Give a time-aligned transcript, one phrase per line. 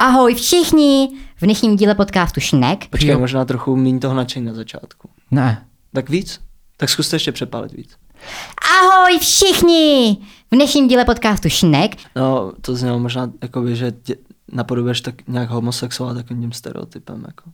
[0.00, 1.08] Ahoj všichni!
[1.36, 2.88] V dnešním díle podcastu Šnek.
[2.88, 5.10] Počkej, možná trochu méně toho nadšení na začátku.
[5.30, 5.66] Ne.
[5.92, 6.40] Tak víc?
[6.76, 7.96] Tak zkuste ještě přepálit víc.
[8.80, 10.18] Ahoj všichni!
[10.50, 11.96] V dnešním díle podcastu Šnek.
[12.16, 14.16] No, to znělo možná, jakoby, že tě
[14.52, 17.24] napodobuješ tak nějak homosexuál takovým tím stereotypem.
[17.26, 17.50] Jako.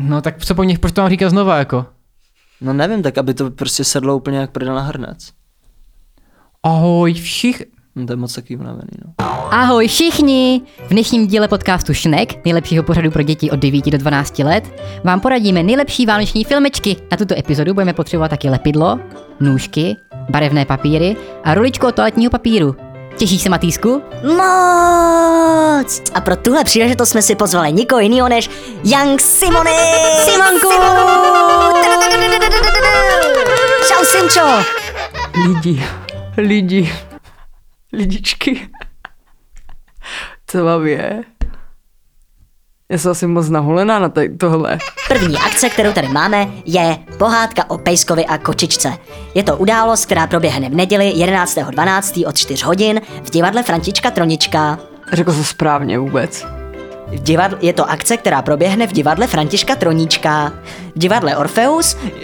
[0.00, 1.86] No tak co po nich, proč to mám říkat znova jako?
[2.60, 5.32] No nevím, tak aby to prostě sedlo úplně jak prdel na hrnec.
[6.62, 7.62] Ahoj všich...
[7.96, 9.12] No, to je moc takový unavený, no.
[9.50, 10.60] Ahoj všichni!
[10.86, 15.20] V dnešním díle podcastu Šnek, nejlepšího pořadu pro děti od 9 do 12 let, vám
[15.20, 16.96] poradíme nejlepší vánoční filmečky.
[17.10, 19.00] Na tuto epizodu budeme potřebovat taky lepidlo,
[19.40, 19.96] nůžky,
[20.30, 22.76] barevné papíry a ruličku od toaletního papíru.
[23.16, 24.02] Těšíš se, Matýsku?
[24.22, 26.02] Moc!
[26.14, 28.50] A pro tuhle příležitost jsme si pozvali nikoho jiného než
[28.84, 29.70] Young Simony!
[30.24, 30.68] Simonku!
[33.88, 34.64] Čau, Simčo!
[35.48, 35.82] Lidi,
[36.36, 36.92] lidi,
[37.92, 38.68] lidičky.
[40.46, 41.24] Co vám je?
[42.88, 44.78] Já jsem asi moc nahulená na tady tohle.
[45.08, 48.92] První akce, kterou tady máme, je pohádka o Pejskovi a kočičce.
[49.34, 52.28] Je to událost, která proběhne v neděli 11.12.
[52.28, 54.78] od 4 hodin v divadle Františka Tronička.
[55.12, 56.55] Řekl jsem správně vůbec.
[57.06, 60.52] V divadle, je to akce, která proběhne v divadle Františka Troníčka.
[60.94, 62.22] V divadle Orfeus, Uh,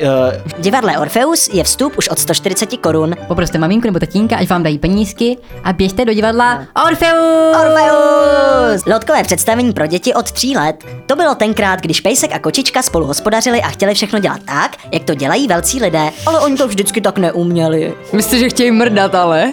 [0.58, 3.14] v divadle Orfeus je vstup už od 140 korun.
[3.28, 7.56] Poproste maminku nebo tatínka, ať vám dají penízky a běžte do divadla Orfeus!
[7.60, 8.86] Orfeus!
[8.86, 10.84] Lotkové představení pro děti od tří let.
[11.06, 15.04] To bylo tenkrát, když Pejsek a kočička spolu hospodařili a chtěli všechno dělat tak, jak
[15.04, 17.94] to dělají velcí lidé, ale oni to vždycky tak neuměli.
[18.12, 19.52] Myslíte, že chtějí mrdat, ale?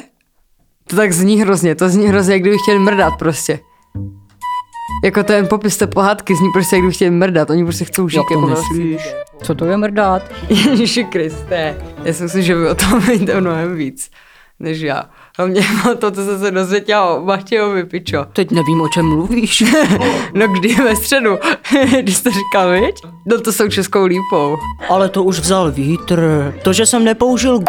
[0.87, 3.59] To tak zní hrozně, to zní hrozně, jak kdyby chtěli mrdat prostě.
[5.03, 8.17] Jako ten popis té pohádky zní prostě, jak kdyby chtěli mrdat, oni prostě chcou žít
[8.17, 9.15] Jak to jako myslíš?
[9.43, 10.31] Co to je mrdat?
[10.49, 14.09] Ježiši Kriste, já si myslím, že vy o tom víte mnohem víc,
[14.59, 15.03] než já.
[15.37, 15.61] Hlavně
[15.99, 18.25] to, co jsem se dozvěděla o Matějovi, pičo.
[18.33, 19.63] Teď nevím, o čem mluvíš.
[20.33, 21.37] No kdy ve středu,
[21.99, 22.95] když jsi to říkal, viď?
[23.25, 24.57] No to s tou českou lípou.
[24.89, 26.21] Ale to už vzal vítr.
[26.63, 27.59] To, že jsem nepoužil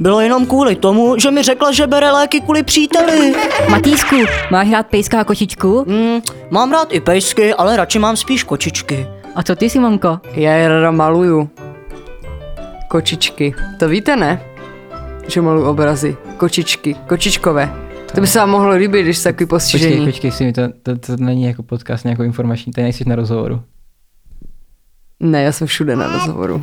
[0.00, 3.34] bylo jenom kvůli tomu, že mi řekla, že bere léky kvůli příteli.
[3.68, 4.16] Matýsku,
[4.50, 5.84] máš rád pejska a kočičku?
[5.88, 6.20] Hmm,
[6.50, 9.06] mám rád i pejsky, ale radši mám spíš kočičky.
[9.34, 10.20] A co ty, Simonko?
[10.32, 11.50] Já je rada maluju.
[12.88, 13.54] Kočičky.
[13.78, 14.42] To víte, ne?
[15.28, 16.16] Že maluju obrazy.
[16.36, 16.94] Kočičky.
[17.06, 17.72] Kočičkové.
[18.14, 20.06] To by se vám mohlo líbit, když jste takový Počkej, postižení.
[20.06, 23.62] počkej si mi, to, to, to, není jako podcast nějakou informační, tady nejsi na rozhovoru.
[25.20, 26.62] Ne, já jsem všude na rozhovoru.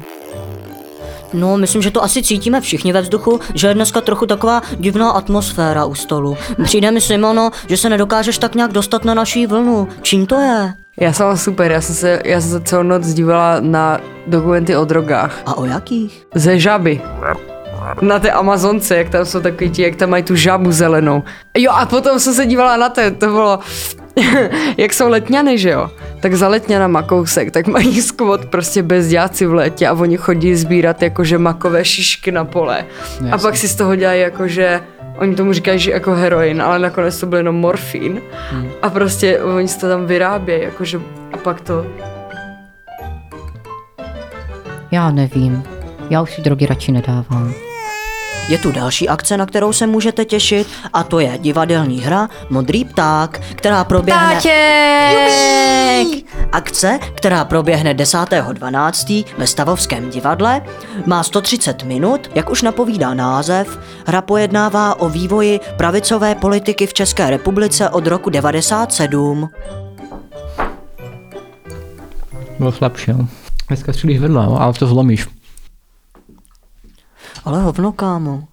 [1.34, 5.12] No, myslím, že to asi cítíme všichni ve vzduchu, že je dneska trochu taková divná
[5.12, 6.38] atmosféra u stolu.
[6.64, 9.88] Přijde mi, Simono, že se nedokážeš tak nějak dostat na naší vlnu.
[10.02, 10.74] Čím to je?
[11.00, 14.86] Já jsem super, já jsem se, já jsem se celou noc dívala na dokumenty o
[14.86, 15.42] drogách.
[15.46, 16.26] A o jakých?
[16.36, 17.02] Ze žaby.
[18.02, 21.24] Na té Amazonce, jak tam jsou takový ti, jak tam mají tu žabu zelenou.
[21.58, 23.60] Jo a potom jsem se dívala na to, to bylo,
[24.78, 25.90] jak jsou letňany, že jo?
[26.20, 31.02] Tak za letňanama kousek, tak mají skvot prostě bezděláci v létě a oni chodí sbírat
[31.02, 32.86] jakože makové šišky na pole.
[33.22, 33.42] A Jasně.
[33.42, 34.82] pak si z toho dělají jakože,
[35.18, 38.22] oni tomu říkají, že jako heroin, ale nakonec to byl jenom morfín.
[38.82, 41.02] A prostě oni si to tam vyrábějí, jakože,
[41.34, 41.86] a pak to,
[44.94, 45.64] Já nevím.
[46.10, 47.54] Já už si drogy radši nedávám.
[48.48, 52.86] Je tu další akce, na kterou se můžete těšit, a to je divadelní hra Modrý
[52.86, 54.36] pták, která proběhne...
[54.36, 56.24] Jupi!
[56.52, 59.26] Akce, která proběhne 10.12.
[59.38, 60.62] ve Stavovském divadle,
[61.06, 63.80] má 130 minut, jak už napovídá název.
[64.06, 69.50] Hra pojednává o vývoji pravicové politiky v České republice od roku 97.
[72.60, 73.18] Bylo slabší, jo.
[73.68, 75.28] Dneska střílíš vedle, jo, ale to zlomíš.
[77.46, 78.44] Ale hovno, kámo.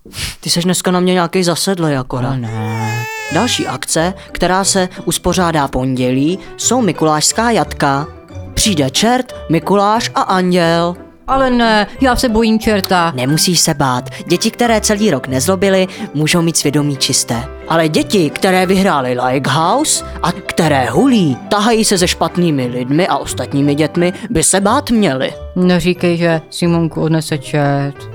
[0.40, 2.36] Ty seš dneska na mě nějaký zasedlej akorát.
[2.36, 3.06] Ne.
[3.32, 8.06] Další akce, která se uspořádá pondělí, jsou Mikulášská jatka.
[8.54, 10.96] Přijde čert, Mikuláš a anděl.
[11.26, 13.12] Ale ne, já se bojím čerta.
[13.16, 17.44] Nemusíš se bát, děti, které celý rok nezlobily, můžou mít svědomí čisté.
[17.68, 23.74] Ale děti, které vyhrály Likehouse a které hulí, tahají se se špatnými lidmi a ostatními
[23.74, 25.32] dětmi, by se bát měly.
[25.56, 28.09] Neříkej, že Simonku odnese čert.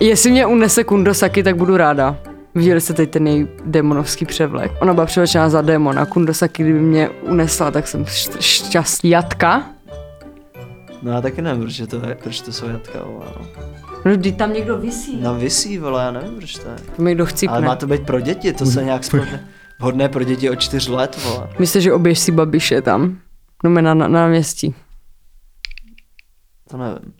[0.00, 2.16] Jestli mě unese Kundosaki, tak budu ráda.
[2.54, 4.72] Viděli jste teď ten její demonovský převlek.
[4.80, 6.06] Ona byla převlečená za démona.
[6.06, 9.10] Kundosaki, kdyby mě unesla, tak jsem šť- šťastný.
[9.10, 9.66] Jatka?
[11.02, 13.46] no já taky nevím, proč, je to, je, proč to jsou jatka, vole, no.
[14.04, 15.16] No, kdy tam někdo visí.
[15.22, 16.76] No vysí, vole, já nevím, proč to je.
[16.96, 17.56] To mi někdo chcípne.
[17.56, 19.48] Ale má to být pro děti, to se nějak spodne.
[19.80, 21.48] Vhodné pro děti od čtyř let, vole.
[21.58, 23.18] Myslíš, že oběž si babiše tam?
[23.64, 24.74] No, na, na, na náměstí.
[26.70, 27.12] To nevím.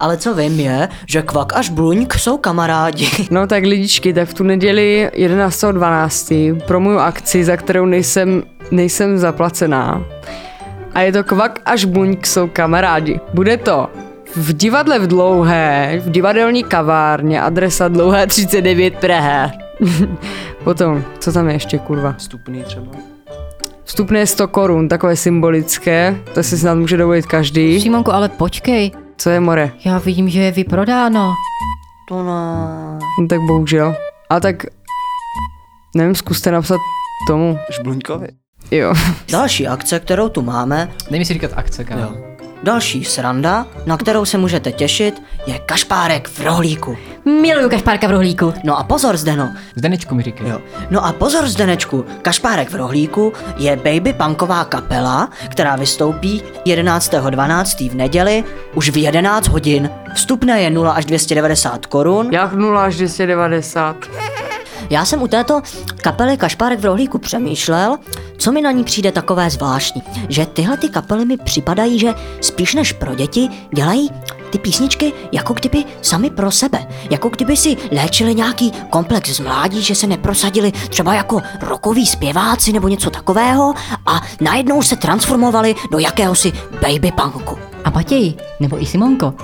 [0.00, 3.08] Ale co vím je, že Kvak až Bluňk jsou kamarádi.
[3.30, 6.60] No tak lidičky, tak v tu neděli 11.12.
[6.66, 10.04] pro moju akci, za kterou nejsem nejsem zaplacená.
[10.94, 13.20] A je to Kvak až Buňk jsou kamarádi.
[13.34, 13.88] Bude to
[14.36, 19.50] v divadle v Dlouhé, v divadelní kavárně, adresa Dlouhé 39 Praha.
[20.64, 22.14] Potom, co tam je ještě, kurva?
[22.18, 22.92] Vstupný třeba.
[23.84, 27.80] Vstupné 100 korun, takové symbolické, to si snad může dovolit každý.
[27.80, 29.72] Simonko, ale počkej, Co je more?
[29.84, 31.34] já vidím, že je vyprodáno.
[32.08, 32.98] To ne.
[33.20, 33.94] No, tak bohužel.
[34.30, 34.56] A tak,
[35.96, 36.78] nevím, zkuste napsat
[37.26, 37.58] tomu.
[37.70, 38.28] Žbluňkovi.
[38.70, 38.94] Jo.
[39.32, 42.37] Další akce, kterou tu máme, Dej mi si říkat akce, kámo.
[42.62, 46.96] Další sranda, na kterou se můžete těšit, je kašpárek v rohlíku.
[47.24, 48.54] Miluju kašpárka v rohlíku.
[48.64, 49.54] No a pozor, Zdeno.
[49.74, 50.48] Zdenečku mi říkej.
[50.48, 50.58] Jo.
[50.90, 57.90] No a pozor, Zdenečku, Kašpárek v rohlíku je baby punková kapela, která vystoupí 11.12.
[57.90, 58.44] v neděli
[58.74, 59.90] už v 11 hodin.
[60.14, 62.28] Vstupné je 0 až 290 korun.
[62.32, 63.96] Jak 0 až 290.
[64.90, 65.62] Já jsem u této
[66.02, 67.96] kapely Kašpárek v rohlíku přemýšlel,
[68.38, 70.02] co mi na ní přijde takové zvláštní.
[70.28, 74.10] Že tyhle ty kapely mi připadají, že spíš než pro děti dělají
[74.50, 76.86] ty písničky jako kdyby sami pro sebe.
[77.10, 82.72] Jako kdyby si léčili nějaký komplex z mládí, že se neprosadili třeba jako rokoví zpěváci
[82.72, 83.74] nebo něco takového
[84.06, 86.52] a najednou se transformovali do jakéhosi
[86.82, 87.58] baby punku.
[87.84, 89.34] A Matěj, nebo i Simonko,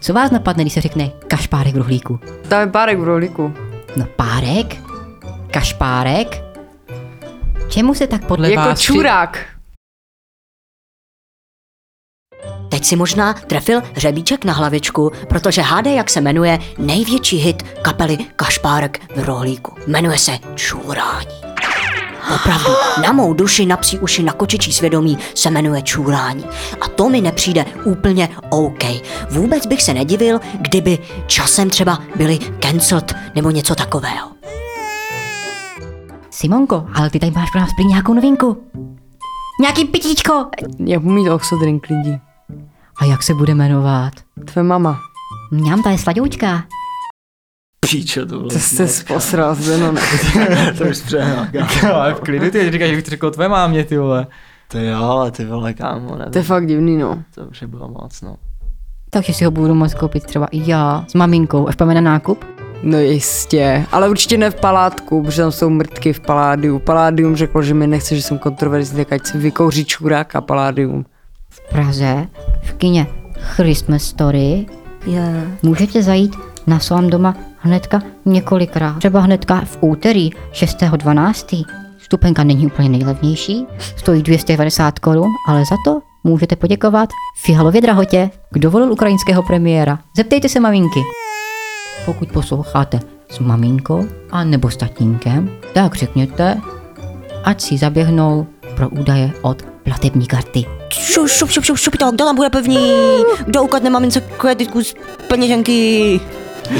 [0.00, 2.20] co vás napadne, když se řekne kašpárek v rohlíku?
[2.48, 3.54] Tam je párek v rohlíku.
[3.96, 4.76] No párek?
[5.54, 6.42] Kašpárek?
[7.68, 8.78] Čemu se tak podle Jako vás...
[8.78, 9.46] při- čurák.
[12.70, 18.18] Teď si možná trefil hřebíček na hlavičku, protože hádej, jak se jmenuje největší hit kapely
[18.36, 19.76] Kašpárek v rohlíku.
[19.86, 21.40] Jmenuje se Čůrání.
[22.34, 22.70] Opravdu,
[23.02, 26.44] na mou duši, na psí uši, na kočičí svědomí se jmenuje Čůrání.
[26.80, 28.84] A to mi nepřijde úplně OK.
[29.30, 34.33] Vůbec bych se nedivil, kdyby časem třeba byli cancelled nebo něco takového.
[36.34, 38.62] Simonko, ale ty tady máš pro nás prý nějakou novinku.
[39.60, 40.46] Nějaký pitíčko.
[40.84, 42.20] Já budu mít oxodrink lidí.
[43.00, 44.12] A jak se bude jmenovat?
[44.44, 45.00] Tvoje mama.
[45.50, 46.64] Mňam, ta je sladoučka.
[47.80, 48.50] Píče, to bylo.
[48.50, 50.00] To jste posral, ne?
[50.78, 51.46] to už přehnal.
[51.94, 54.26] Ale v klidu, ty říkáš, že bych to řekl tvé mámě, ty vole.
[54.68, 56.42] To jo, ale ty vole, kámo, To je nevím.
[56.42, 57.22] fakt divný, no.
[57.34, 58.36] To už je bylo moc, no.
[59.10, 62.53] Takže si ho budu moct koupit třeba i já s maminkou, až půjdeme na nákup.
[62.86, 66.78] No jistě, ale určitě ne v palátku, protože tam jsou mrtky v paládiu.
[66.78, 71.04] Paládium řekl, že mi nechce, že jsem kontroverzní, tak ať se vykouří čuráka paládium.
[71.48, 72.26] V Praze,
[72.62, 73.06] v kině
[73.38, 74.66] Christmas Story,
[75.06, 75.48] Je.
[75.62, 76.36] můžete zajít
[76.66, 78.98] na svám doma hnedka několikrát.
[78.98, 81.64] Třeba hnedka v úterý 6.12.
[81.98, 83.66] Stupenka není úplně nejlevnější,
[83.96, 87.08] stojí 290 korun, ale za to můžete poděkovat
[87.42, 89.98] Fihalově drahotě, kdo volil ukrajinského premiéra.
[90.16, 91.00] Zeptejte se maminky.
[92.04, 96.60] Pokud posloucháte s maminkou a nebo s tatínkem, tak řekněte,
[97.44, 98.46] ať si zaběhnou
[98.76, 100.64] pro údaje od platební karty.
[100.88, 102.92] Šup, šup, šup, šup, šup, kdo tam bude pevný?
[103.46, 104.94] Kdo ukradne mamince kreditku z
[105.28, 106.20] peněženky?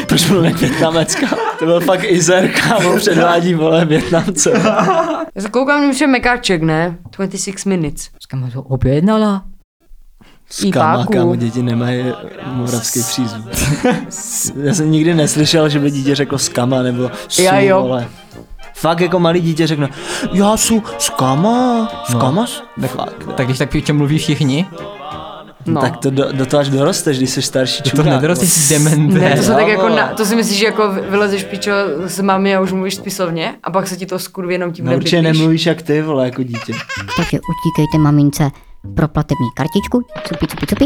[0.08, 1.26] Proč byl Větnamecka?
[1.58, 4.50] To byl fakt Izer, kámo, předvádí, vole, Větnamce.
[5.34, 6.96] Já se koukám, že je mekáček, ne?
[7.16, 8.10] 26 minutes.
[8.20, 9.44] Skama to objednala.
[10.50, 12.04] Skama, kámo, děti nemají
[12.46, 13.46] moravský přízvuk.
[14.62, 17.82] Já jsem nikdy neslyšel, že by dítě řeklo skama nebo su, Já jo.
[17.82, 18.08] vole.
[18.74, 19.88] Fakt jako malý dítě řekne,
[20.32, 22.46] já jsou skama, skama?
[22.76, 22.88] No.
[22.88, 24.66] Fakt, Tak když tak při čem mluví všichni,
[25.66, 25.80] No.
[25.80, 28.06] Tak to do, do toho až dorosteš, když jsi starší to čurák.
[28.06, 29.18] nedorosteš demente.
[29.18, 31.70] Ne, to se tak jako, na, to si myslíš, že jako vylezeš pičo
[32.06, 34.96] s mami a už mluvíš spisovně a pak se ti to skurví jenom tím No
[34.96, 36.72] určitě nemluvíš jak ty, vole, jako dítě.
[37.16, 38.50] Takže utíkejte mamince
[38.96, 40.84] pro platební kartičku, cupi, cupi, cupi.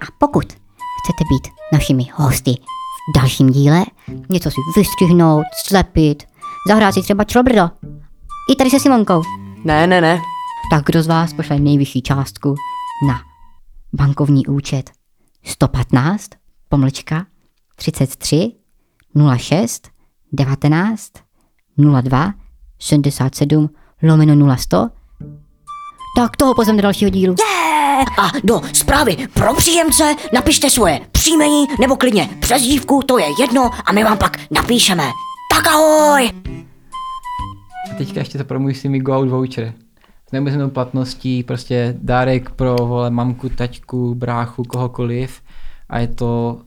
[0.00, 2.54] A pokud chcete být našimi hosty
[3.10, 3.84] v dalším díle,
[4.30, 6.22] něco si vystřihnout, slepit,
[6.68, 7.70] zahrát si třeba člobrdo.
[8.52, 9.22] I tady se Simonkou.
[9.64, 10.20] Ne, ne, ne.
[10.70, 12.54] Tak kdo z vás pošle nejvyšší částku
[13.06, 13.20] na
[13.92, 14.90] bankovní účet
[15.44, 16.30] 115
[16.68, 17.26] pomlčka
[17.76, 18.52] 33
[19.36, 19.88] 06
[20.32, 21.12] 19
[22.02, 22.32] 02
[22.78, 23.70] 77
[24.02, 24.88] lomeno 0100
[26.16, 27.34] tak toho pozvem do dalšího dílu.
[28.18, 33.92] A do zprávy pro příjemce napište svoje příjmení nebo klidně přezdívku, to je jedno a
[33.92, 35.04] my vám pak napíšeme.
[35.54, 36.30] Tak ahoj!
[37.90, 39.74] A teďka ještě to promluvíš si mi go out voucher.
[40.28, 45.42] S neomezenou platností, prostě dárek pro vole, mamku, taťku, bráchu, kohokoliv.
[45.88, 46.60] A je to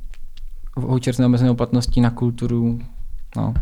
[0.75, 2.79] voucher s neomezenou platností na kulturu.
[3.37, 3.53] No.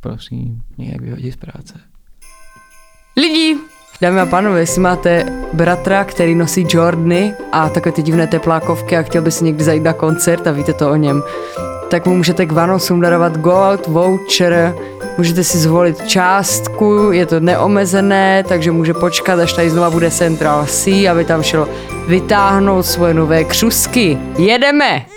[0.00, 1.89] Prosím, nějak vyhodit z práce.
[3.16, 3.56] Lidi,
[4.00, 9.02] dámy a pánové, jestli máte bratra, který nosí Jordany a takové ty divné teplákovky a
[9.02, 11.22] chtěl by si někdy zajít na koncert a víte to o něm,
[11.90, 14.74] tak mu můžete k Vánocům darovat Go Out Voucher,
[15.18, 20.66] můžete si zvolit částku, je to neomezené, takže může počkat, až tady znova bude Central
[20.66, 21.68] C, aby tam šel
[22.08, 24.18] vytáhnout svoje nové křusky.
[24.38, 25.09] Jedeme!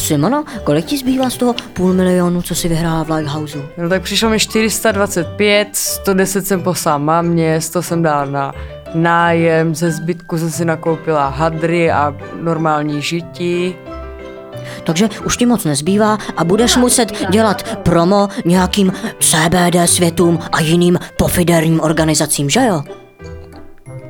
[0.00, 3.58] Simona, kolik ti zbývá z toho půl milionu, co si vyhrála v Lighthouse?
[3.78, 8.54] No tak přišlo mi 425, 110 jsem poslal mámě, 100 jsem dal na
[8.94, 13.74] nájem, ze zbytku jsem si nakoupila hadry a normální žití.
[14.84, 20.98] Takže už ti moc nezbývá a budeš muset dělat promo nějakým CBD světům a jiným
[21.16, 22.82] pofiderním organizacím, že jo?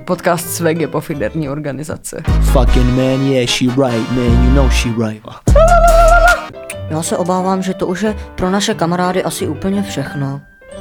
[0.05, 2.23] Podcast Sveg je pofiderní organizace.
[2.41, 5.50] Fucking man, yeah, she right, man, you know she right.
[6.91, 10.41] Já se obávám, že to už je pro naše kamarády asi úplně všechno.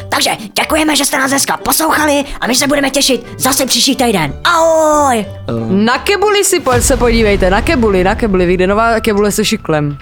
[0.10, 0.30] Takže
[0.62, 4.34] děkujeme, že jste nás dneska poslouchali a my se budeme těšit zase příští týden.
[4.44, 5.26] Ahoj!
[5.68, 9.98] Na kebuli si pojď se podívejte, na kebuli, na kebuli, vyjde nová kebule se šiklem.